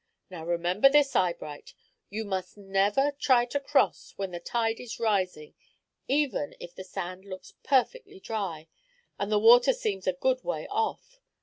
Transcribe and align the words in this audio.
"Now 0.31 0.43
remember 0.47 0.89
this, 0.89 1.15
Eyebright, 1.15 1.75
you 2.09 2.25
must 2.25 2.57
never 2.57 3.11
try 3.19 3.45
to 3.45 3.59
cross 3.59 4.13
when 4.15 4.31
the 4.31 4.39
tide 4.39 4.79
is 4.79 4.99
rising, 4.99 5.53
even 6.07 6.55
if 6.59 6.73
the 6.73 6.83
sand 6.83 7.23
looks 7.23 7.53
perfectly 7.61 8.19
dry 8.19 8.67
and 9.19 9.31
the 9.31 9.37
water 9.37 9.73
seems 9.73 10.07
a 10.07 10.13
good 10.13 10.43
way 10.43 10.65
off. 10.71 11.19